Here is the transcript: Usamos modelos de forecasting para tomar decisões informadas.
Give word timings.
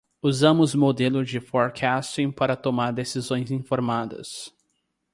Usamos 0.23 0.73
modelos 0.73 1.29
de 1.31 1.39
forecasting 1.39 2.31
para 2.31 2.55
tomar 2.55 2.91
decisões 2.91 3.51
informadas. 3.51 4.51